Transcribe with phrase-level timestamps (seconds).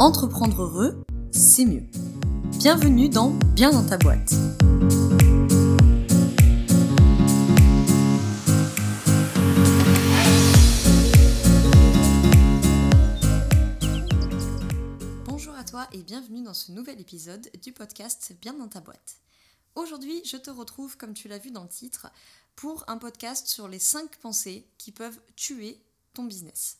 [0.00, 1.84] Entreprendre heureux, c'est mieux.
[2.58, 4.34] Bienvenue dans Bien dans ta boîte.
[15.26, 19.20] Bonjour à toi et bienvenue dans ce nouvel épisode du podcast Bien dans ta boîte.
[19.76, 22.08] Aujourd'hui, je te retrouve, comme tu l'as vu dans le titre,
[22.56, 25.80] pour un podcast sur les 5 pensées qui peuvent tuer
[26.14, 26.78] ton business.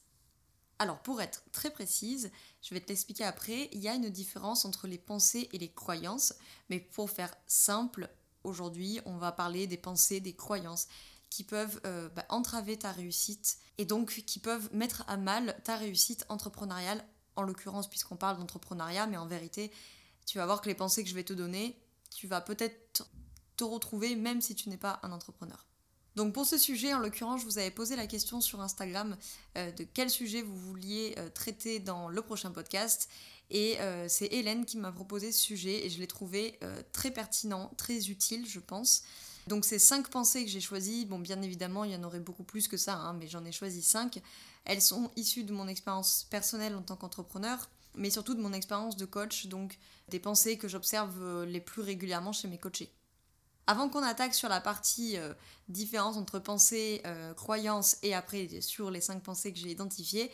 [0.81, 2.31] Alors, pour être très précise,
[2.65, 5.71] je vais te l'expliquer après, il y a une différence entre les pensées et les
[5.71, 6.33] croyances,
[6.71, 8.09] mais pour faire simple,
[8.43, 10.89] aujourd'hui, on va parler des pensées, des croyances
[11.29, 15.77] qui peuvent euh, bah, entraver ta réussite et donc qui peuvent mettre à mal ta
[15.77, 17.05] réussite entrepreneuriale,
[17.37, 19.71] en l'occurrence puisqu'on parle d'entrepreneuriat, mais en vérité,
[20.25, 21.79] tu vas voir que les pensées que je vais te donner,
[22.15, 23.07] tu vas peut-être
[23.57, 25.67] te retrouver même si tu n'es pas un entrepreneur.
[26.17, 29.17] Donc pour ce sujet, en l'occurrence, je vous avais posé la question sur Instagram
[29.57, 33.09] euh, de quel sujet vous vouliez euh, traiter dans le prochain podcast.
[33.51, 36.59] Et euh, c'est Hélène qui m'a proposé ce sujet et je l'ai trouvé
[36.93, 39.03] très pertinent, très utile, je pense.
[39.47, 42.45] Donc ces cinq pensées que j'ai choisies, bon bien évidemment il y en aurait beaucoup
[42.45, 44.23] plus que ça, hein, mais j'en ai choisi cinq.
[44.65, 48.97] Elles sont issues de mon expérience personnelle en tant qu'entrepreneur, mais surtout de mon expérience
[48.97, 52.91] de coach, donc des pensées que j'observe les plus régulièrement chez mes coachés.
[53.67, 55.33] Avant qu'on attaque sur la partie euh,
[55.69, 60.31] différence entre pensée, euh, croyance et après sur les cinq pensées que j'ai identifiées,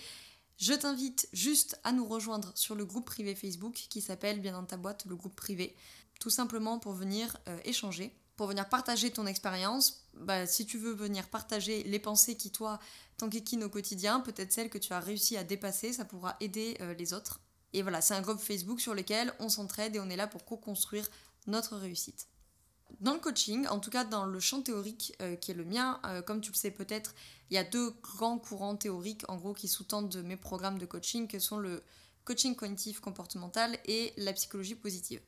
[0.59, 4.65] je t'invite juste à nous rejoindre sur le groupe privé Facebook qui s'appelle bien dans
[4.65, 5.77] ta boîte le groupe privé,
[6.19, 10.09] tout simplement pour venir euh, échanger, pour venir partager ton expérience.
[10.15, 12.81] Bah, si tu veux venir partager les pensées qui toi
[13.17, 17.13] t'enquiquinent au quotidien, peut-être celles que tu as réussi à dépasser, ça pourra aider les
[17.13, 17.41] autres.
[17.75, 20.45] Et voilà, c'est un groupe Facebook sur lequel on s'entraide et on est là pour
[20.47, 21.07] co-construire
[21.47, 22.27] notre réussite.
[23.01, 26.01] Dans le coaching, en tout cas dans le champ théorique euh, qui est le mien,
[26.05, 27.15] euh, comme tu le sais peut-être,
[27.51, 31.27] il y a deux grands courants théoriques en gros qui sous-tendent mes programmes de coaching,
[31.27, 31.83] que sont le
[32.25, 35.21] coaching cognitif comportemental et la psychologie positive.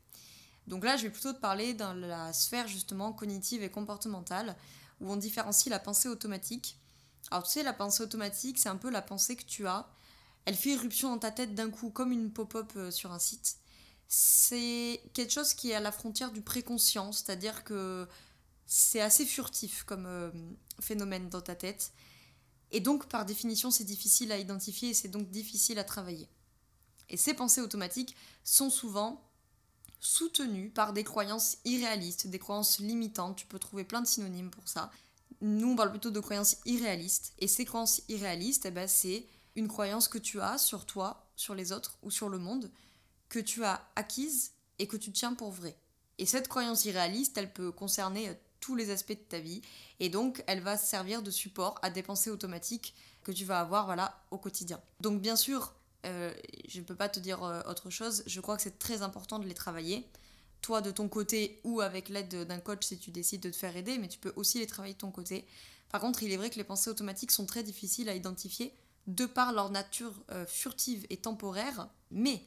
[0.67, 4.57] Donc là, je vais plutôt te parler dans la sphère justement cognitive et comportementale,
[5.01, 6.79] où on différencie la pensée automatique.
[7.31, 9.89] Alors tu sais, la pensée automatique, c'est un peu la pensée que tu as.
[10.45, 13.57] Elle fait irruption dans ta tête d'un coup, comme une pop-up euh, sur un site
[14.15, 18.07] c'est quelque chose qui est à la frontière du préconscient, c'est-à-dire que
[18.67, 20.31] c'est assez furtif comme euh,
[20.81, 21.95] phénomène dans ta tête.
[22.73, 26.29] Et donc, par définition, c'est difficile à identifier et c'est donc difficile à travailler.
[27.09, 28.15] Et ces pensées automatiques
[28.45, 29.27] sont souvent
[29.99, 33.37] soutenues par des croyances irréalistes, des croyances limitantes.
[33.37, 34.91] Tu peux trouver plein de synonymes pour ça.
[35.41, 37.33] Nous, on parle plutôt de croyances irréalistes.
[37.39, 39.25] Et ces croyances irréalistes, eh ben, c'est
[39.57, 42.71] une croyance que tu as sur toi, sur les autres ou sur le monde,
[43.33, 45.75] que tu as acquise et que tu tiens pour vrai.
[46.19, 49.63] Et cette croyance irréaliste, elle peut concerner euh, tous les aspects de ta vie
[50.01, 52.95] et donc elle va servir de support à des pensées automatiques
[53.25, 54.79] que tu vas avoir voilà au quotidien.
[55.01, 55.73] Donc bien sûr,
[56.05, 56.31] euh,
[56.69, 59.39] je ne peux pas te dire euh, autre chose, je crois que c'est très important
[59.39, 60.07] de les travailler.
[60.61, 63.75] Toi de ton côté ou avec l'aide d'un coach si tu décides de te faire
[63.79, 65.47] aider, mais tu peux aussi les travailler de ton côté.
[65.89, 68.75] Par contre, il est vrai que les pensées automatiques sont très difficiles à identifier
[69.07, 70.13] de par leur nature
[70.47, 72.41] furtive et temporaire, mais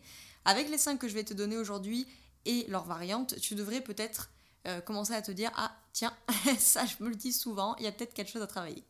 [0.45, 2.07] avec les 5 que je vais te donner aujourd'hui
[2.45, 4.29] et leurs variantes, tu devrais peut-être
[4.67, 6.15] euh, commencer à te dire Ah, tiens,
[6.59, 8.83] ça je me le dis souvent, il y a peut-être quelque chose à travailler.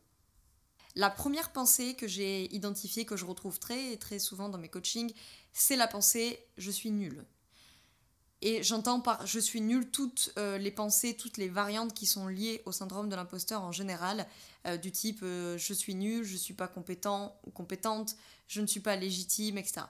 [0.95, 5.13] La première pensée que j'ai identifiée, que je retrouve très très souvent dans mes coachings,
[5.53, 7.25] c'est la pensée je suis nulle.
[8.41, 12.27] Et j'entends par je suis nulle toutes euh, les pensées, toutes les variantes qui sont
[12.27, 14.27] liées au syndrome de l'imposteur en général,
[14.67, 18.15] euh, du type je suis nulle, je suis pas compétent ou compétente,
[18.47, 19.87] je ne suis pas légitime, etc.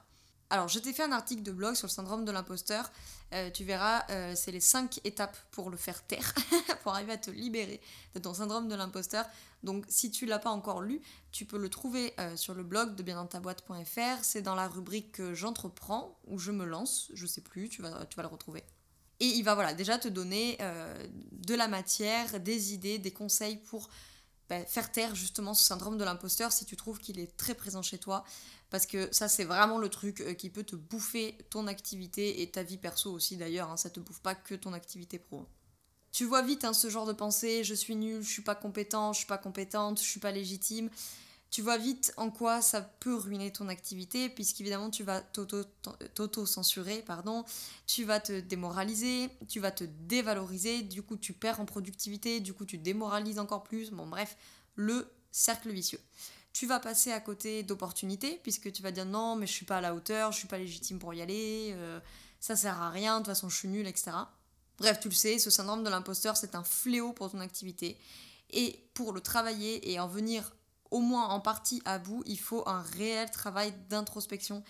[0.51, 2.91] Alors, je t'ai fait un article de blog sur le syndrome de l'imposteur.
[3.33, 6.35] Euh, tu verras, euh, c'est les 5 étapes pour le faire taire,
[6.83, 7.81] pour arriver à te libérer
[8.13, 9.25] de ton syndrome de l'imposteur.
[9.63, 11.01] Donc, si tu l'as pas encore lu,
[11.31, 14.23] tu peux le trouver euh, sur le blog de biendantaboîte.fr.
[14.23, 18.15] C'est dans la rubrique J'entreprends ou Je me lance, je sais plus, tu vas, tu
[18.15, 18.63] vas le retrouver.
[19.19, 20.57] Et il va voilà, déjà te donner
[21.31, 23.89] de la matière, des idées, des conseils pour
[24.49, 27.81] bah, faire taire justement ce syndrome de l'imposteur si tu trouves qu'il est très présent
[27.81, 28.23] chez toi.
[28.69, 32.49] Parce que ça, c'est vraiment le truc euh, qui peut te bouffer ton activité et
[32.49, 33.69] ta vie perso aussi d'ailleurs.
[33.71, 35.45] Hein, ça te bouffe pas que ton activité pro.
[36.11, 39.11] Tu vois vite hein, ce genre de pensée je suis nul, je suis pas compétent,
[39.11, 40.89] je suis pas compétente, je suis pas légitime.
[41.55, 47.45] Tu vois vite en quoi ça peut ruiner ton activité, puisqu'évidemment tu vas t'auto-censurer, pardon,
[47.87, 52.53] tu vas te démoraliser, tu vas te dévaloriser, du coup tu perds en productivité, du
[52.53, 54.35] coup tu démoralises encore plus, bon bref,
[54.75, 56.01] le cercle vicieux
[56.51, 59.77] tu vas passer à côté d'opportunités, puisque tu vas dire non, mais je suis pas
[59.77, 62.01] à la hauteur, je suis pas légitime pour y aller, euh,
[62.41, 64.11] ça sert à rien, de toute façon je suis nul, etc.
[64.77, 67.97] Bref, tu le sais, ce syndrome de l'imposteur, c'est un fléau pour ton activité.
[68.51, 70.51] Et pour le travailler et en venir
[70.91, 74.63] au moins en partie à bout, il faut un réel travail d'introspection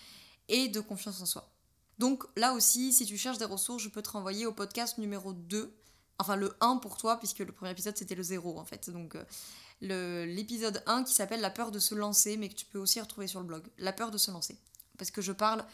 [0.47, 1.51] et de confiance en soi.
[1.97, 5.33] Donc là aussi, si tu cherches des ressources, je peux te renvoyer au podcast numéro
[5.33, 5.73] 2,
[6.19, 8.89] enfin le 1 pour toi, puisque le premier épisode c'était le 0 en fait.
[8.89, 12.79] Donc euh, l'épisode 1 qui s'appelle La peur de se lancer, mais que tu peux
[12.79, 13.63] aussi retrouver sur le blog.
[13.77, 14.57] La peur de se lancer.
[14.97, 15.65] Parce que je parle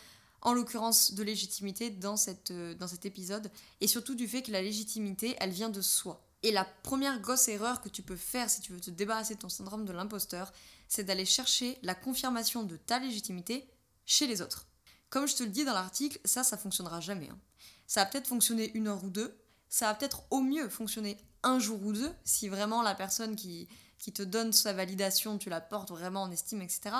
[0.41, 4.51] en l'occurrence de légitimité dans, cette, euh, dans cet épisode, et surtout du fait que
[4.51, 6.23] la légitimité, elle vient de soi.
[6.43, 9.39] Et la première grosse erreur que tu peux faire si tu veux te débarrasser de
[9.39, 10.51] ton syndrome de l'imposteur,
[10.87, 13.69] c'est d'aller chercher la confirmation de ta légitimité
[14.05, 14.65] chez les autres.
[15.09, 17.29] Comme je te le dis dans l'article, ça, ça fonctionnera jamais.
[17.29, 17.37] Hein.
[17.85, 19.37] Ça va peut-être fonctionner une heure ou deux,
[19.69, 23.67] ça va peut-être au mieux fonctionner un jour ou deux, si vraiment la personne qui,
[23.99, 26.95] qui te donne sa validation, tu la portes vraiment en estime, etc.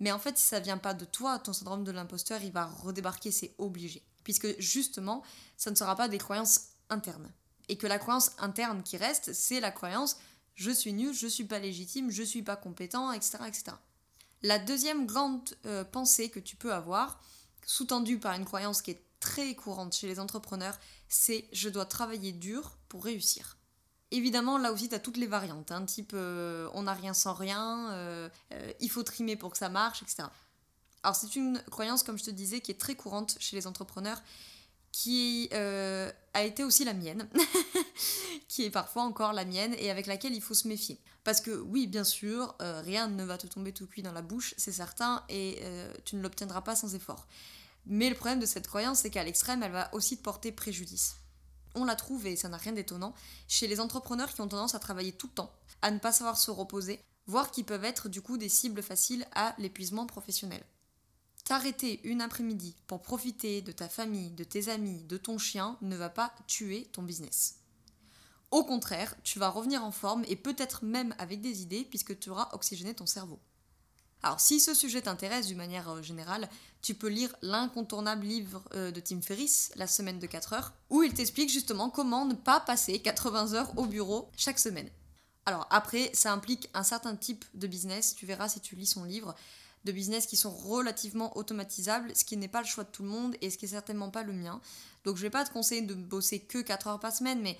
[0.00, 2.66] Mais en fait, si ça vient pas de toi, ton syndrome de l'imposteur, il va
[2.66, 4.02] redébarquer, c'est obligé.
[4.24, 5.22] Puisque justement,
[5.56, 7.30] ça ne sera pas des croyances internes.
[7.70, 10.16] Et que la croyance interne qui reste, c'est la croyance
[10.60, 13.38] je suis nul, je suis pas légitime, je suis pas compétent, etc.
[13.46, 13.64] etc.
[14.42, 17.18] La deuxième grande euh, pensée que tu peux avoir,
[17.64, 20.78] sous-tendue par une croyance qui est très courante chez les entrepreneurs,
[21.08, 23.56] c'est je dois travailler dur pour réussir.
[24.10, 27.32] Évidemment, là aussi, tu as toutes les variantes, hein, type euh, on n'a rien sans
[27.32, 28.28] rien, euh,
[28.80, 30.24] il faut trimer pour que ça marche, etc.
[31.02, 34.20] Alors, c'est une croyance, comme je te disais, qui est très courante chez les entrepreneurs,
[34.92, 37.28] qui a été aussi la mienne,
[38.48, 41.00] qui est parfois encore la mienne, et avec laquelle il faut se méfier.
[41.24, 44.54] Parce que, oui, bien sûr, rien ne va te tomber tout cuit dans la bouche,
[44.56, 45.62] c'est certain, et
[46.04, 47.26] tu ne l'obtiendras pas sans effort.
[47.86, 51.16] Mais le problème de cette croyance, c'est qu'à l'extrême, elle va aussi te porter préjudice
[51.74, 53.14] on la trouve, et ça n'a rien d'étonnant,
[53.48, 55.52] chez les entrepreneurs qui ont tendance à travailler tout le temps,
[55.82, 59.26] à ne pas savoir se reposer, voire qui peuvent être du coup des cibles faciles
[59.34, 60.62] à l'épuisement professionnel.
[61.50, 65.96] T'arrêter une après-midi pour profiter de ta famille, de tes amis, de ton chien ne
[65.96, 67.56] va pas tuer ton business.
[68.52, 72.30] Au contraire, tu vas revenir en forme et peut-être même avec des idées puisque tu
[72.30, 73.40] auras oxygéné ton cerveau.
[74.22, 76.48] Alors, si ce sujet t'intéresse d'une manière euh, générale,
[76.82, 81.02] tu peux lire l'incontournable livre euh, de Tim Ferriss, La semaine de 4 heures, où
[81.02, 84.88] il t'explique justement comment ne pas passer 80 heures au bureau chaque semaine.
[85.46, 89.02] Alors, après, ça implique un certain type de business, tu verras si tu lis son
[89.02, 89.34] livre,
[89.84, 93.08] de business qui sont relativement automatisables, ce qui n'est pas le choix de tout le
[93.08, 94.60] monde et ce qui est certainement pas le mien.
[95.04, 97.58] Donc, je vais pas te conseiller de bosser que 4 heures par semaine, mais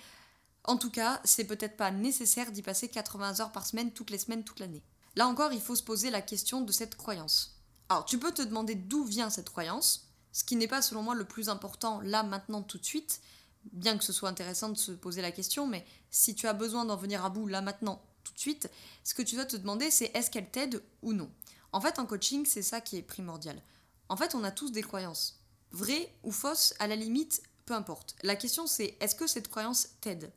[0.65, 4.19] en tout cas, c'est peut-être pas nécessaire d'y passer 80 heures par semaine toutes les
[4.19, 4.83] semaines, toute l'année.
[5.17, 7.59] Là encore, il faut se poser la question de cette croyance.
[7.89, 11.15] Alors, tu peux te demander d'où vient cette croyance, ce qui n'est pas selon moi
[11.15, 13.21] le plus important là, maintenant, tout de suite,
[13.73, 16.85] bien que ce soit intéressant de se poser la question, mais si tu as besoin
[16.85, 18.71] d'en venir à bout là, maintenant, tout de suite,
[19.03, 21.31] ce que tu dois te demander, c'est est-ce qu'elle t'aide ou non.
[21.73, 23.63] En fait, en coaching, c'est ça qui est primordial.
[24.09, 25.41] En fait, on a tous des croyances.
[25.71, 28.17] Vraies ou fausses, à la limite, peu importe.
[28.23, 30.33] La question, c'est est-ce que cette croyance t'aide?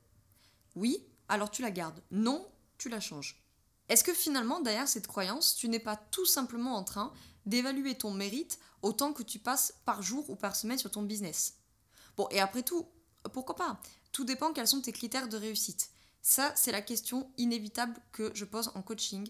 [0.75, 2.01] Oui, alors tu la gardes.
[2.11, 2.47] Non,
[2.77, 3.43] tu la changes.
[3.89, 7.11] Est-ce que finalement, derrière cette croyance, tu n'es pas tout simplement en train
[7.45, 11.55] d'évaluer ton mérite autant que tu passes par jour ou par semaine sur ton business?
[12.15, 12.87] Bon, et après tout,
[13.33, 13.81] pourquoi pas?
[14.11, 15.89] Tout dépend quels sont tes critères de réussite.
[16.21, 19.29] Ça, c'est la question inévitable que je pose en coaching.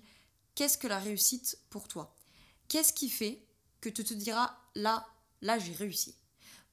[0.55, 2.15] Qu'est-ce que la réussite pour toi?
[2.67, 3.45] Qu'est-ce qui fait
[3.81, 5.05] que tu te diras là,
[5.41, 6.15] là j'ai réussi?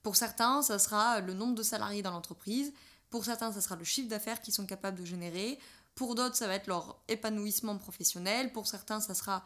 [0.02, 2.72] Pour certains, ça sera le nombre de salariés dans l'entreprise.
[3.10, 5.58] Pour certains, ça sera le chiffre d'affaires qu'ils sont capables de générer.
[5.94, 8.52] Pour d'autres, ça va être leur épanouissement professionnel.
[8.52, 9.44] Pour certains, ça sera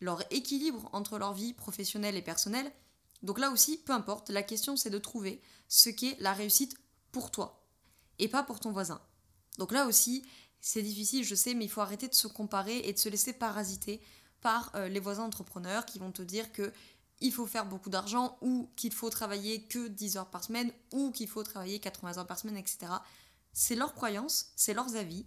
[0.00, 2.70] leur équilibre entre leur vie professionnelle et personnelle.
[3.22, 6.76] Donc là aussi, peu importe, la question c'est de trouver ce qu'est la réussite
[7.10, 7.64] pour toi
[8.18, 9.00] et pas pour ton voisin.
[9.58, 10.26] Donc là aussi,
[10.66, 13.34] c'est difficile, je sais, mais il faut arrêter de se comparer et de se laisser
[13.34, 14.00] parasiter
[14.40, 16.72] par euh, les voisins entrepreneurs qui vont te dire que
[17.20, 21.10] il faut faire beaucoup d'argent ou qu'il faut travailler que 10 heures par semaine ou
[21.10, 22.78] qu'il faut travailler 80 heures par semaine, etc.
[23.52, 25.26] C'est leur croyance, c'est leurs avis,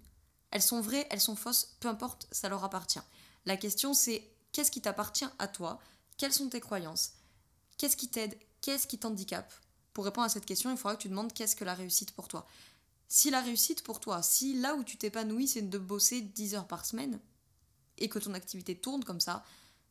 [0.49, 2.99] elles sont vraies, elles sont fausses, peu importe, ça leur appartient.
[3.45, 5.79] La question c'est qu'est-ce qui t'appartient à toi?
[6.17, 7.11] Quelles sont tes croyances?
[7.77, 8.35] Qu'est-ce qui t'aide?
[8.61, 9.53] Qu'est-ce qui t'handicape?
[9.93, 12.27] Pour répondre à cette question, il faudra que tu demandes qu'est-ce que la réussite pour
[12.27, 12.47] toi.
[13.07, 16.67] Si la réussite pour toi, si là où tu t'épanouis, c'est de bosser 10 heures
[16.67, 17.19] par semaine
[17.97, 19.43] et que ton activité tourne comme ça,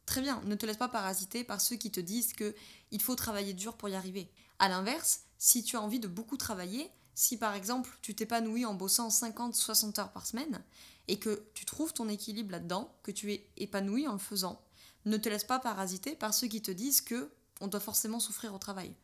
[0.04, 2.54] très bien, ne te laisse pas parasiter par ceux qui te disent que
[2.90, 4.30] il faut travailler dur pour y arriver.
[4.58, 8.74] À l'inverse, si tu as envie de beaucoup travailler, si par exemple tu t'épanouis en
[8.74, 10.62] bossant 50-60 heures par semaine
[11.08, 14.62] et que tu trouves ton équilibre là-dedans, que tu es épanoui en le faisant,
[15.06, 17.30] ne te laisse pas parasiter par ceux qui te disent que
[17.60, 18.94] on doit forcément souffrir au travail.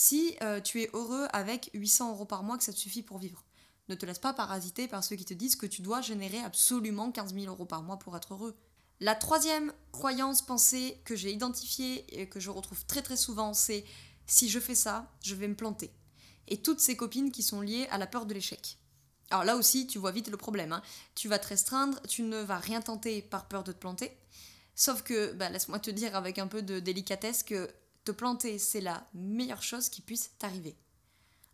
[0.00, 3.18] Si euh, tu es heureux avec 800 euros par mois, que ça te suffit pour
[3.18, 3.44] vivre,
[3.88, 7.10] ne te laisse pas parasiter par ceux qui te disent que tu dois générer absolument
[7.10, 8.56] 15 000 euros par mois pour être heureux.
[9.00, 13.84] La troisième croyance pensée que j'ai identifiée et que je retrouve très très souvent, c'est
[14.24, 15.90] si je fais ça, je vais me planter
[16.46, 18.78] et toutes ces copines qui sont liées à la peur de l'échec.
[19.30, 20.72] Alors là aussi, tu vois vite le problème.
[20.72, 20.82] Hein.
[21.16, 24.16] Tu vas te restreindre, tu ne vas rien tenter par peur de te planter.
[24.76, 27.68] Sauf que, bah, laisse-moi te dire avec un peu de délicatesse que
[28.08, 30.74] te planter, c'est la meilleure chose qui puisse t'arriver.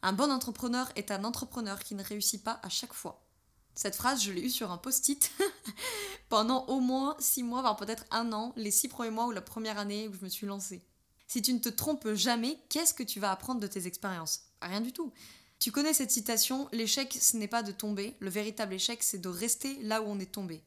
[0.02, 3.26] Un bon entrepreneur est un entrepreneur qui ne réussit pas à chaque fois.
[3.75, 5.32] Cette phrase, je l'ai eue sur un post-it
[6.28, 9.40] pendant au moins six mois, voire peut-être un an, les six premiers mois ou la
[9.40, 10.87] première année où je me suis lancée.
[11.26, 14.42] Si tu ne te trompes jamais, qu'est-ce que tu vas apprendre de tes expériences?
[14.62, 15.12] Rien du tout.
[15.58, 19.28] Tu connais cette citation, l'échec ce n'est pas de tomber, le véritable échec c'est de
[19.28, 20.62] rester là où on est tombé.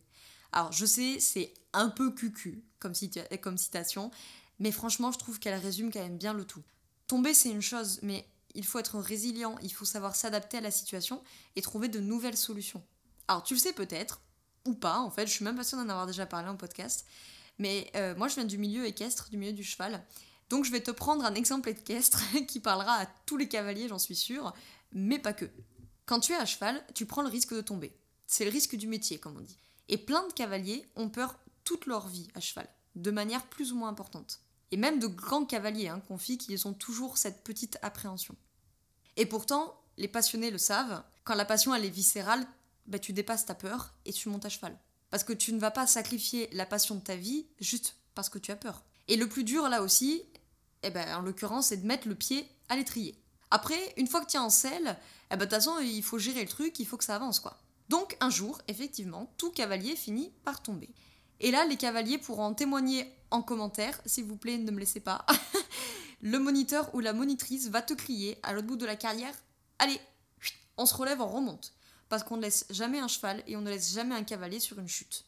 [0.51, 2.93] Alors je sais, c'est un peu cucu comme,
[3.41, 4.11] comme citation,
[4.59, 6.63] mais franchement je trouve qu'elle résume quand même bien le tout.
[7.07, 10.71] Tomber c'est une chose, mais il faut être résilient, il faut savoir s'adapter à la
[10.71, 11.23] situation
[11.55, 12.83] et trouver de nouvelles solutions.
[13.27, 14.21] Alors tu le sais peut-être,
[14.65, 17.05] ou pas en fait, je suis même pas sûre d'en avoir déjà parlé en podcast,
[17.59, 20.03] mais euh, moi je viens du milieu équestre, du milieu du cheval,
[20.49, 23.99] donc je vais te prendre un exemple équestre qui parlera à tous les cavaliers, j'en
[23.99, 24.53] suis sûre,
[24.91, 25.45] mais pas que.
[26.05, 27.93] Quand tu es à cheval, tu prends le risque de tomber.
[28.27, 29.57] C'est le risque du métier, comme on dit.
[29.89, 33.75] Et plein de cavaliers ont peur toute leur vie à cheval, de manière plus ou
[33.75, 34.39] moins importante.
[34.71, 38.35] Et même de grands cavaliers hein, qu'ils ont toujours cette petite appréhension.
[39.15, 42.45] Et pourtant, les passionnés le savent, quand la passion elle est viscérale,
[42.85, 44.77] bah, tu dépasses ta peur et tu montes à cheval.
[45.09, 48.39] Parce que tu ne vas pas sacrifier la passion de ta vie juste parce que
[48.39, 48.83] tu as peur.
[49.07, 50.23] Et le plus dur là aussi,
[50.83, 53.17] eh ben, en l'occurrence, c'est de mettre le pied à l'étrier.
[53.51, 54.97] Après, une fois que tu es en selle,
[55.31, 57.39] eh ben, de toute façon, il faut gérer le truc, il faut que ça avance
[57.39, 57.59] quoi.
[57.89, 60.89] Donc un jour, effectivement, tout cavalier finit par tomber.
[61.39, 65.25] Et là, les cavaliers pourront témoigner en commentaire, s'il vous plaît, ne me laissez pas.
[66.21, 69.33] le moniteur ou la monitrice va te crier à l'autre bout de la carrière
[69.79, 69.99] Allez,
[70.77, 71.73] on se relève, on remonte.
[72.09, 74.79] Parce qu'on ne laisse jamais un cheval et on ne laisse jamais un cavalier sur
[74.79, 75.25] une chute.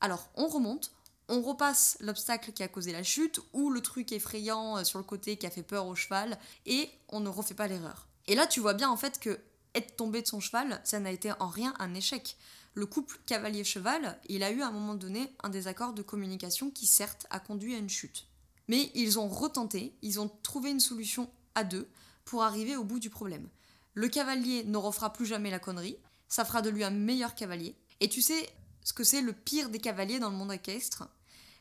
[0.00, 0.92] Alors, on remonte,
[1.28, 5.04] on repasse l'obstacle qui a causé la chute ou le truc effrayant euh, sur le
[5.04, 8.06] côté qui a fait peur au cheval et on ne refait pas l'erreur.
[8.28, 9.40] Et là, tu vois bien en fait que
[9.74, 12.36] être tombé de son cheval, ça n'a été en rien un échec.
[12.76, 16.86] Le couple cavalier-cheval, il a eu à un moment donné un désaccord de communication qui
[16.86, 18.26] certes a conduit à une chute.
[18.68, 21.88] Mais ils ont retenté, ils ont trouvé une solution à deux
[22.26, 23.48] pour arriver au bout du problème.
[23.94, 25.96] Le cavalier ne refera plus jamais la connerie,
[26.28, 27.74] ça fera de lui un meilleur cavalier.
[28.00, 28.46] Et tu sais
[28.84, 31.08] ce que c'est le pire des cavaliers dans le monde équestre?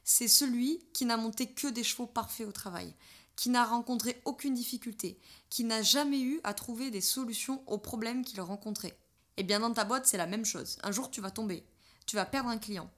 [0.03, 2.93] C'est celui qui n'a monté que des chevaux parfaits au travail,
[3.38, 5.17] qui n'a rencontré aucune difficulté,
[5.50, 8.98] qui n'a jamais eu à trouver des solutions aux problèmes qu'il rencontrait.
[9.38, 10.77] Eh bien dans ta boîte, c'est la même chose.
[10.84, 11.65] Un jour, tu vas tomber,
[12.06, 12.89] tu vas perdre un client,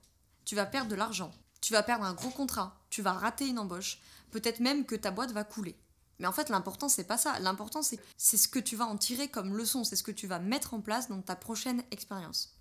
[0.44, 3.58] tu vas perdre de l'argent, tu vas perdre un gros contrat, tu vas rater une
[3.58, 3.98] embauche,
[4.30, 5.76] peut-être même que ta boîte va couler.
[6.18, 7.38] Mais en fait, l'important, c'est pas ça.
[7.38, 10.26] L'important, c'est, c'est ce que tu vas en tirer comme leçon, c'est ce que tu
[10.26, 12.54] vas mettre en place dans ta prochaine expérience.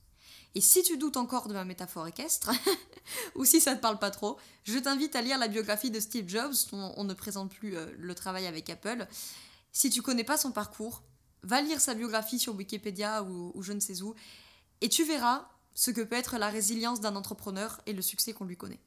[0.56, 2.52] Et si tu doutes encore de ma métaphore équestre,
[3.36, 6.28] ou si ça te parle pas trop, je t'invite à lire la biographie de Steve
[6.28, 9.08] Jobs, dont on ne présente plus euh, le travail avec Apple.
[9.72, 11.04] Si tu connais pas son parcours,
[11.44, 14.16] va lire sa biographie sur Wikipédia ou, je ne sais où,
[14.82, 18.46] et tu verras ce que peut être la résilience d'un entrepreneur et le succès qu'on
[18.46, 18.80] lui connaît.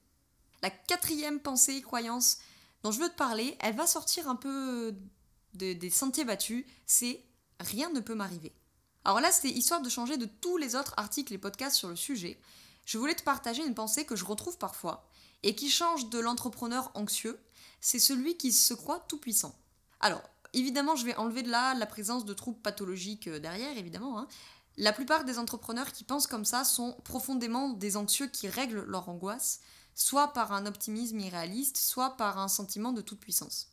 [0.62, 2.38] La quatrième pensée, croyance
[2.82, 4.94] dont je veux te parler, elle va sortir un peu
[5.54, 7.22] des sentiers battus, c'est
[7.60, 8.52] rien ne peut m'arriver.
[9.04, 11.96] Alors là, c'est histoire de changer de tous les autres articles et podcasts sur le
[11.96, 12.38] sujet.
[12.84, 15.08] Je voulais te partager une pensée que je retrouve parfois
[15.42, 17.38] et qui change de l'entrepreneur anxieux,
[17.80, 19.54] c'est celui qui se croit tout puissant.
[20.00, 24.18] Alors, évidemment, je vais enlever de là la présence de troubles pathologiques euh, derrière, évidemment.
[24.18, 24.28] Hein.
[24.76, 29.08] La plupart des entrepreneurs qui pensent comme ça sont profondément des anxieux qui règlent leur
[29.08, 29.60] angoisse,
[29.94, 33.70] soit par un optimisme irréaliste, soit par un sentiment de toute puissance.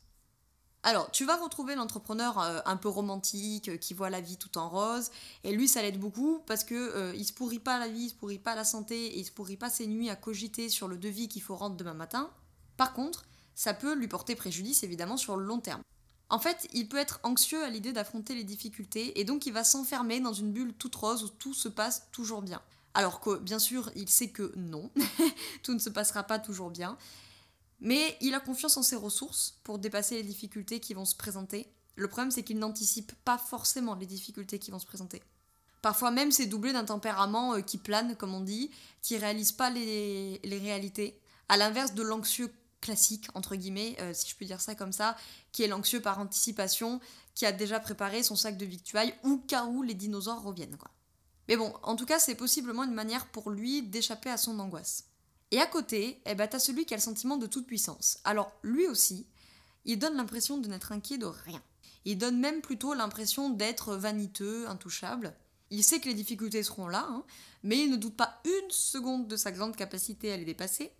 [0.84, 4.58] Alors, tu vas retrouver l'entrepreneur euh, un peu romantique, euh, qui voit la vie tout
[4.58, 5.10] en rose,
[5.42, 8.08] et lui, ça l'aide beaucoup parce que euh, il se pourrit pas la vie, il
[8.10, 10.86] se pourrit pas la santé, et il se pourrit pas ses nuits à cogiter sur
[10.86, 12.30] le devis qu'il faut rendre demain matin.
[12.76, 15.82] Par contre, ça peut lui porter préjudice évidemment sur le long terme.
[16.30, 19.64] En fait, il peut être anxieux à l'idée d'affronter les difficultés, et donc il va
[19.64, 22.60] s'enfermer dans une bulle toute rose où tout se passe toujours bien.
[22.94, 24.90] Alors que bien sûr, il sait que non,
[25.62, 26.98] tout ne se passera pas toujours bien.
[27.80, 31.68] Mais il a confiance en ses ressources pour dépasser les difficultés qui vont se présenter.
[31.94, 35.22] Le problème, c'est qu'il n'anticipe pas forcément les difficultés qui vont se présenter.
[35.82, 38.70] Parfois même, c'est doublé d'un tempérament euh, qui plane, comme on dit,
[39.02, 41.20] qui réalise pas les, réalités.
[41.48, 45.16] À l'inverse de l'anxieux classique, entre guillemets, euh, si je peux dire ça comme ça,
[45.52, 47.00] qui est l'anxieux par anticipation,
[47.34, 50.76] qui a déjà préparé son sac de victuailles ou cas où les dinosaures reviennent.
[50.76, 50.90] Quoi.
[51.48, 55.04] Mais bon, en tout cas, c'est possiblement une manière pour lui d'échapper à son angoisse.
[55.50, 58.18] Et à côté, eh ben, t'as celui qui a le sentiment de toute puissance.
[58.24, 59.26] Alors, lui aussi,
[59.86, 61.62] il donne l'impression de n'être inquiet de rien.
[62.04, 65.34] Il donne même plutôt l'impression d'être vaniteux, intouchable.
[65.70, 67.24] Il sait que les difficultés seront là, hein,
[67.62, 70.92] mais il ne doute pas une seconde de sa grande capacité à les dépasser.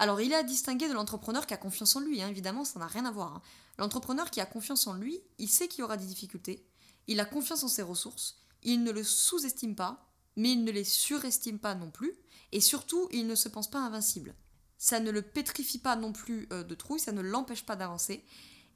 [0.00, 2.78] Alors, il est à distinguer de l'entrepreneur qui a confiance en lui, hein, évidemment, ça
[2.78, 3.34] n'a rien à voir.
[3.34, 3.42] Hein.
[3.76, 6.66] L'entrepreneur qui a confiance en lui, il sait qu'il y aura des difficultés,
[7.06, 10.84] il a confiance en ses ressources, il ne le sous-estime pas, mais il ne les
[10.84, 12.14] surestime pas non plus,
[12.50, 14.34] et surtout, il ne se pense pas invincible.
[14.78, 18.24] Ça ne le pétrifie pas non plus euh, de trouille, ça ne l'empêche pas d'avancer,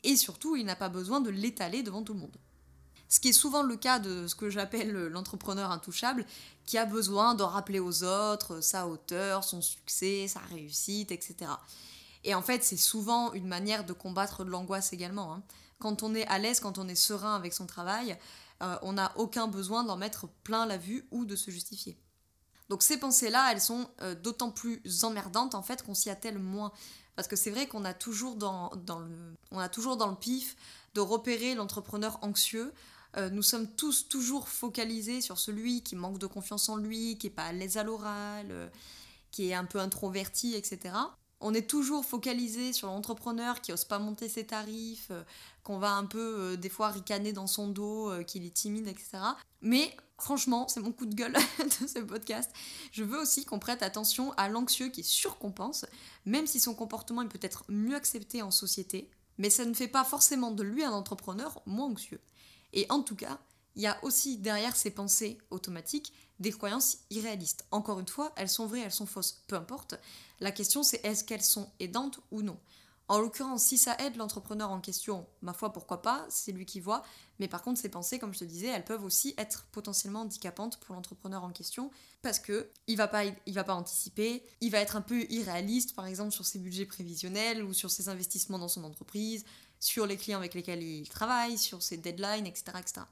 [0.03, 2.37] Et surtout, il n'a pas besoin de l'étaler devant tout le monde.
[3.09, 6.27] Ce qui est souvent le cas de ce que j'appelle l'entrepreneur intouchable,
[6.67, 11.51] qui a besoin de rappeler aux autres sa hauteur, son succès, sa réussite, etc.
[12.25, 15.35] Et en fait, c'est souvent une manière de combattre de l'angoisse également.
[15.35, 15.43] Hein.
[15.79, 18.19] Quand on est à l'aise, quand on est serein avec son travail,
[18.63, 21.99] euh, on n'a aucun besoin d'en mettre plein la vue ou de se justifier.
[22.71, 26.73] Donc ces pensées-là, elles sont euh, d'autant plus emmerdantes en fait qu'on s'y attelle moins.
[27.17, 27.93] Parce que c'est vrai qu'on a
[28.37, 28.73] dans,
[29.51, 30.57] on a toujours dans le pif
[30.95, 32.73] de repérer l'entrepreneur anxieux.
[33.17, 37.27] Euh, nous sommes tous toujours focalisés sur celui qui manque de confiance en lui, qui
[37.27, 38.71] n'est pas à l'aise à l'oral,
[39.31, 40.93] qui est un peu introverti, etc
[41.45, 45.23] on est toujours focalisé sur l'entrepreneur qui ose pas monter ses tarifs, euh,
[45.63, 48.89] qu'on va un peu euh, des fois ricaner dans son dos, euh, qu'il est timide,
[48.89, 49.19] etc.
[49.61, 52.51] Mais franchement, c'est mon coup de gueule de ce podcast.
[52.93, 55.85] Je veux aussi qu'on prête attention à l'anxieux qui surcompense,
[56.25, 60.05] même si son comportement est peut-être mieux accepté en société, mais ça ne fait pas
[60.05, 62.21] forcément de lui un entrepreneur moins anxieux.
[62.75, 63.41] Et en tout cas,
[63.77, 67.65] il y a aussi derrière ces pensées automatiques des croyances irréalistes.
[67.71, 69.95] Encore une fois, elles sont vraies, elles sont fausses, peu importe.
[70.41, 72.59] La question c'est est-ce qu'elles sont aidantes ou non?
[73.07, 76.81] En l'occurrence, si ça aide l'entrepreneur en question, ma foi, pourquoi pas, c'est lui qui
[76.81, 77.03] voit.
[77.39, 80.79] Mais par contre, ces pensées, comme je te disais, elles peuvent aussi être potentiellement handicapantes
[80.79, 81.91] pour l'entrepreneur en question
[82.23, 85.95] parce que il va pas, il va pas anticiper, il va être un peu irréaliste,
[85.95, 89.45] par exemple sur ses budgets prévisionnels ou sur ses investissements dans son entreprise,
[89.85, 93.03] sur les clients avec lesquels il travaille, sur ses deadlines, etc., etc.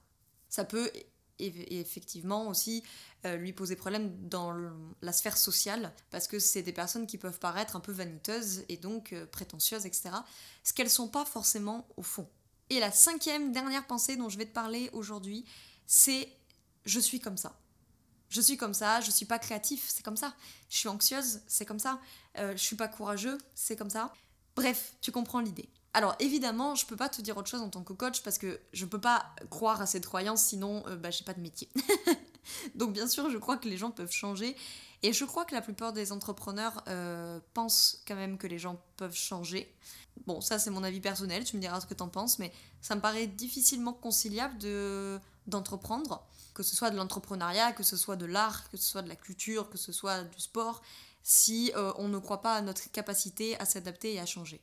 [0.48, 0.90] Ça peut
[1.38, 2.82] effectivement aussi
[3.26, 4.54] euh, lui poser problème dans
[5.02, 8.78] la sphère sociale, parce que c'est des personnes qui peuvent paraître un peu vaniteuses et
[8.78, 10.10] donc euh, prétentieuses, etc.
[10.64, 12.26] Ce qu'elles sont pas forcément au fond.
[12.70, 15.44] Et la cinquième, dernière pensée dont je vais te parler aujourd'hui,
[15.86, 16.26] c'est
[16.86, 17.58] je suis comme ça.
[18.30, 20.34] Je suis comme ça, je suis pas créatif, c'est comme ça.
[20.70, 22.00] Je suis anxieuse, c'est comme ça.
[22.38, 24.14] Euh, je suis pas courageux, c'est comme ça.
[24.56, 25.68] Bref, tu comprends l'idée.
[25.94, 28.60] Alors évidemment, je peux pas te dire autre chose en tant que coach parce que
[28.72, 31.68] je peux pas croire à cette croyance sinon euh, bah, j'ai pas de métier.
[32.74, 34.56] Donc bien sûr, je crois que les gens peuvent changer
[35.02, 38.80] et je crois que la plupart des entrepreneurs euh, pensent quand même que les gens
[38.96, 39.74] peuvent changer.
[40.26, 42.94] Bon, ça c'est mon avis personnel, tu me diras ce que t'en penses, mais ça
[42.94, 46.24] me paraît difficilement conciliable de d'entreprendre,
[46.54, 49.16] que ce soit de l'entrepreneuriat, que ce soit de l'art, que ce soit de la
[49.16, 50.82] culture, que ce soit du sport,
[51.24, 54.60] si euh, on ne croit pas à notre capacité à s'adapter et à changer.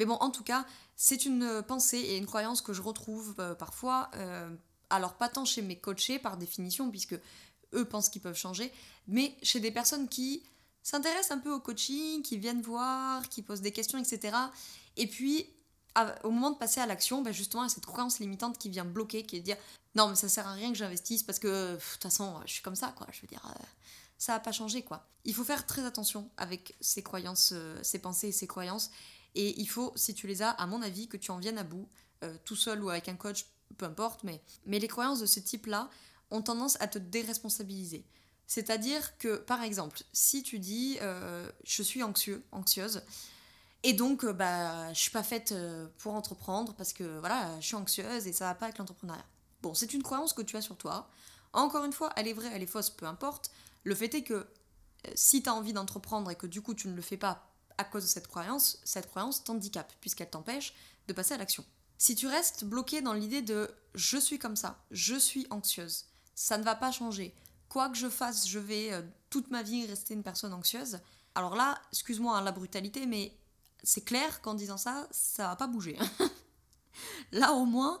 [0.00, 0.64] Mais bon, en tout cas,
[0.96, 4.48] c'est une pensée et une croyance que je retrouve euh, parfois, euh,
[4.88, 7.20] alors pas tant chez mes coachés par définition, puisque
[7.74, 8.72] eux pensent qu'ils peuvent changer,
[9.08, 10.42] mais chez des personnes qui
[10.82, 14.34] s'intéressent un peu au coaching, qui viennent voir, qui posent des questions, etc.
[14.96, 15.46] Et puis,
[16.24, 19.36] au moment de passer à l'action, bah justement, cette croyance limitante qui vient bloquer, qui
[19.36, 19.58] est de dire
[19.96, 22.62] non, mais ça sert à rien que j'investisse parce que de toute façon, je suis
[22.62, 23.06] comme ça, quoi.
[23.12, 23.64] Je veux dire, euh,
[24.16, 25.10] ça n'a pas changé, quoi.
[25.26, 28.90] Il faut faire très attention avec ces croyances, ces pensées et ces croyances.
[29.34, 31.64] Et il faut, si tu les as, à mon avis, que tu en viennes à
[31.64, 31.88] bout,
[32.24, 33.46] euh, tout seul ou avec un coach,
[33.78, 35.88] peu importe, mais, les croyances de ce type-là
[36.30, 38.04] ont tendance à te déresponsabiliser.
[38.46, 43.02] C'est-à-dire que, par exemple, si tu dis euh, je suis anxieux, anxieuse,
[43.82, 45.54] et donc euh, bah, je suis pas faite
[45.98, 49.24] pour entreprendre parce que voilà, je suis anxieuse et ça va pas avec l'entrepreneuriat.
[49.62, 51.08] Bon, c'est une croyance que tu as sur toi.
[51.52, 53.50] Encore une fois, elle est vraie, elle est fausse, peu importe.
[53.84, 54.46] Le fait est que
[55.14, 57.49] si tu as envie d'entreprendre et que du coup tu ne le fais pas
[57.80, 60.74] à cause de cette croyance, cette croyance t'handicape, puisqu'elle t'empêche
[61.08, 61.64] de passer à l'action.
[61.98, 66.58] Si tu restes bloqué dans l'idée de je suis comme ça, je suis anxieuse, ça
[66.58, 67.34] ne va pas changer,
[67.68, 71.00] quoi que je fasse, je vais euh, toute ma vie rester une personne anxieuse,
[71.34, 73.36] alors là, excuse-moi hein, la brutalité, mais
[73.82, 75.98] c'est clair qu'en disant ça, ça va pas bouger.
[77.32, 77.98] là au moins,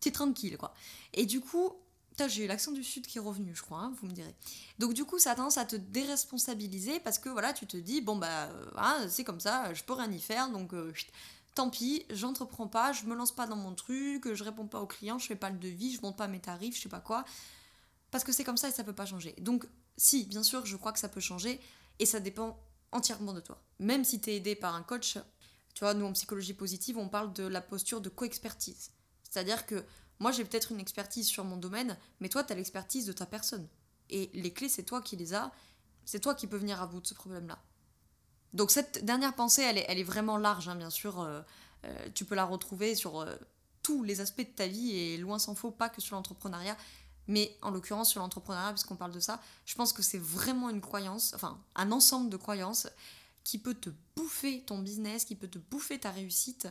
[0.00, 0.74] t'es tranquille quoi.
[1.12, 1.72] Et du coup,
[2.28, 4.34] j'ai eu l'accent du sud qui est revenu, je crois, hein, vous me direz.
[4.78, 8.00] Donc du coup, ça a tendance à te déresponsabiliser parce que voilà, tu te dis,
[8.00, 10.92] bon bah, euh, c'est comme ça, je peux rien y faire, donc euh,
[11.54, 14.86] tant pis, j'entreprends pas, je me lance pas dans mon truc, je réponds pas aux
[14.86, 17.24] clients, je fais pas le devis, je monte pas mes tarifs, je sais pas quoi,
[18.10, 19.34] parce que c'est comme ça et ça peut pas changer.
[19.38, 21.60] Donc si, bien sûr, je crois que ça peut changer
[21.98, 22.58] et ça dépend
[22.90, 23.62] entièrement de toi.
[23.78, 25.18] Même si tu es aidé par un coach,
[25.74, 28.90] tu vois, nous en psychologie positive, on parle de la posture de co-expertise.
[29.22, 29.84] C'est-à-dire que
[30.22, 33.26] moi, j'ai peut-être une expertise sur mon domaine, mais toi, tu as l'expertise de ta
[33.26, 33.66] personne.
[34.08, 35.50] Et les clés, c'est toi qui les as.
[36.04, 37.58] C'est toi qui peux venir à bout de ce problème-là.
[38.52, 41.20] Donc cette dernière pensée, elle est, vraiment large, hein, bien sûr.
[41.20, 41.42] Euh,
[41.84, 43.34] euh, tu peux la retrouver sur euh,
[43.82, 46.76] tous les aspects de ta vie et loin s'en faut, pas que sur l'entrepreneuriat.
[47.26, 50.80] Mais en l'occurrence sur l'entrepreneuriat, puisqu'on parle de ça, je pense que c'est vraiment une
[50.80, 52.86] croyance, enfin un ensemble de croyances
[53.42, 56.68] qui peut te bouffer ton business, qui peut te bouffer ta réussite,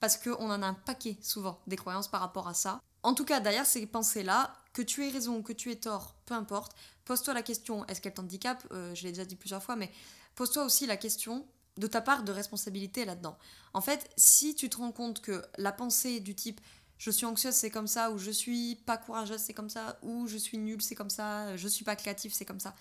[0.00, 2.80] parce qu'on en a un paquet souvent des croyances par rapport à ça.
[3.02, 6.34] En tout cas, derrière ces pensées-là, que tu aies raison, que tu aies tort, peu
[6.34, 8.66] importe, pose-toi la question, est-ce qu'elle t'handicape?
[8.72, 9.90] Euh, Je l'ai déjà dit plusieurs fois, mais
[10.34, 13.38] pose-toi aussi la question, de ta part de responsabilité là-dedans.
[13.72, 16.60] En fait, si tu te rends compte que la pensée du type
[16.98, 20.26] je suis anxieuse, c'est comme ça, ou je suis pas courageuse, c'est comme ça, ou
[20.26, 22.74] je suis nulle, c'est comme ça, je suis pas créatif, c'est comme ça.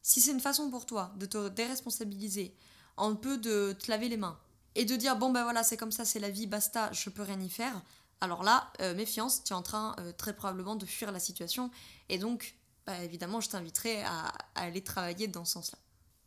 [0.00, 2.56] Si c'est une façon pour toi de te déresponsabiliser,
[2.96, 4.38] un peu de te laver les mains,
[4.74, 7.20] et de dire bon ben voilà, c'est comme ça, c'est la vie, basta, je peux
[7.20, 7.82] rien y faire,
[8.20, 11.70] alors là, euh, méfiance, tu es en train euh, très probablement de fuir la situation,
[12.08, 12.54] et donc,
[12.86, 15.78] bah, évidemment, je t'inviterai à, aller travailler dans ce sens-là.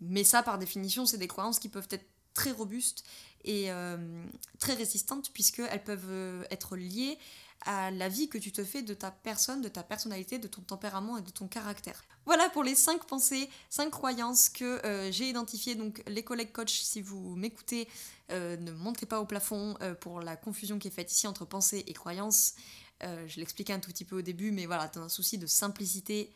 [0.01, 3.03] Mais ça, par définition, c'est des croyances qui peuvent être très robustes
[3.43, 4.25] et euh,
[4.57, 7.19] très résistantes puisqu'elles peuvent être liées
[7.65, 10.61] à la vie que tu te fais de ta personne, de ta personnalité, de ton
[10.61, 12.03] tempérament et de ton caractère.
[12.25, 15.75] Voilà pour les cinq pensées, cinq croyances que euh, j'ai identifiées.
[15.75, 17.87] Donc les collègues coach, si vous m'écoutez,
[18.29, 21.93] ne montrez pas au plafond pour la confusion qui est faite ici entre pensée et
[21.93, 22.55] croyances.
[23.01, 26.33] je l'expliquais un tout petit peu au début, mais voilà, dans un souci de simplicité,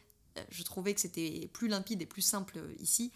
[0.49, 3.11] je trouvais que c'était plus limpide et plus simple ici.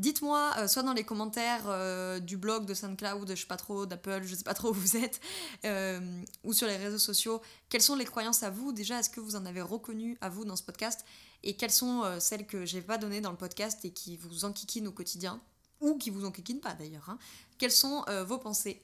[0.00, 3.84] Dites-moi, euh, soit dans les commentaires euh, du blog de SoundCloud, je sais pas trop,
[3.84, 5.20] d'Apple, je sais pas trop où vous êtes,
[5.66, 6.00] euh,
[6.42, 8.72] ou sur les réseaux sociaux, quelles sont les croyances à vous?
[8.72, 11.04] Déjà, est-ce que vous en avez reconnu à vous dans ce podcast?
[11.42, 14.88] Et quelles sont celles que j'ai pas données dans le podcast et qui vous enquiquinent
[14.88, 15.38] au quotidien?
[15.82, 17.10] Ou qui vous enquiquinent pas d'ailleurs.
[17.10, 17.18] Hein.
[17.58, 18.82] Quelles sont vos pensées?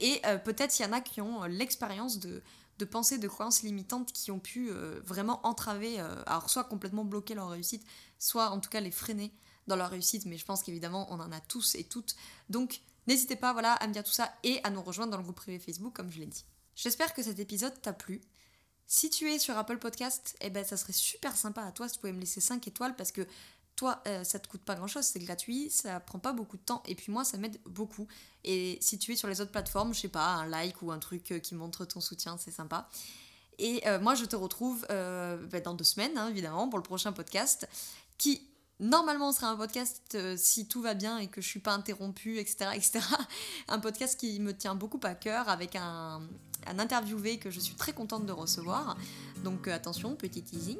[0.00, 2.42] Et peut-être s'il y en a qui ont l'expérience de,
[2.78, 4.70] de pensées, de croyances limitantes qui ont pu
[5.04, 7.84] vraiment entraver, alors soit complètement bloquer leur réussite,
[8.18, 9.32] soit en tout cas les freiner
[9.66, 12.16] dans leur réussite, mais je pense qu'évidemment, on en a tous et toutes.
[12.48, 15.22] Donc, n'hésitez pas voilà, à me dire tout ça et à nous rejoindre dans le
[15.22, 16.44] groupe privé Facebook, comme je l'ai dit.
[16.74, 18.20] J'espère que cet épisode t'a plu.
[18.86, 21.94] Si tu es sur Apple Podcast, eh ben, ça serait super sympa à toi si
[21.94, 23.26] tu pouvais me laisser 5 étoiles parce que
[23.76, 26.62] toi, euh, ça te coûte pas grand chose, c'est gratuit, ça prend pas beaucoup de
[26.62, 28.08] temps et puis moi, ça m'aide beaucoup.
[28.44, 30.98] Et si tu es sur les autres plateformes, je sais pas, un like ou un
[30.98, 32.88] truc euh, qui montre ton soutien, c'est sympa.
[33.58, 37.12] Et euh, moi, je te retrouve ben, dans deux semaines, hein, évidemment, pour le prochain
[37.12, 37.68] podcast
[38.18, 38.49] qui
[38.80, 41.74] Normalement, ce sera un podcast euh, si tout va bien et que je suis pas
[41.74, 43.00] interrompue, etc., etc.
[43.68, 46.22] un podcast qui me tient beaucoup à cœur avec un,
[46.78, 48.96] interviewé que je suis très contente de recevoir.
[49.44, 50.78] Donc euh, attention, petit teasing.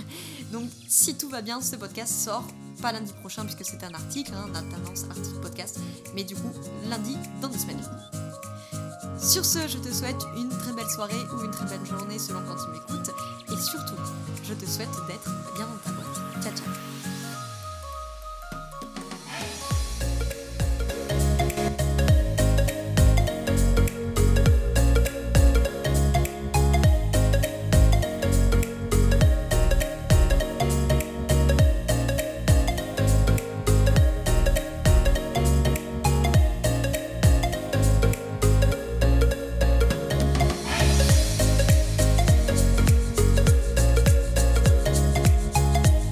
[0.52, 2.44] Donc si tout va bien, ce podcast sort
[2.82, 5.80] pas lundi prochain puisque c'est un article, hein, un article podcast,
[6.14, 6.52] mais du coup
[6.88, 7.82] lundi dans deux semaines.
[9.18, 12.40] Sur ce, je te souhaite une très belle soirée ou une très belle journée selon
[12.46, 13.10] quand tu m'écoutes.
[13.48, 13.96] Et surtout,
[14.44, 16.87] je te souhaite d'être bien en